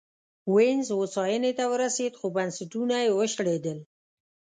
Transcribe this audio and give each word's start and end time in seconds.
وینز 0.55 0.87
هوساینې 0.97 1.51
ته 1.57 1.63
ورسېد 1.73 2.13
خو 2.19 2.27
بنسټونه 2.35 2.95
یې 3.05 3.09
وشړېدل 3.17 3.79